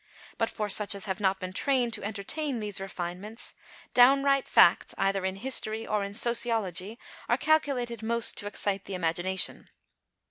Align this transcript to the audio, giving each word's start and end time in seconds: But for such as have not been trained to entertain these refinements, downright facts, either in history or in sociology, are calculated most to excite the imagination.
But 0.39 0.49
for 0.49 0.67
such 0.67 0.95
as 0.95 1.05
have 1.05 1.19
not 1.19 1.39
been 1.39 1.53
trained 1.53 1.93
to 1.93 2.03
entertain 2.03 2.59
these 2.59 2.81
refinements, 2.81 3.53
downright 3.93 4.47
facts, 4.47 4.95
either 4.97 5.23
in 5.23 5.35
history 5.35 5.85
or 5.85 6.03
in 6.03 6.15
sociology, 6.15 6.97
are 7.29 7.37
calculated 7.37 8.01
most 8.01 8.35
to 8.39 8.47
excite 8.47 8.85
the 8.85 8.95
imagination. 8.95 9.69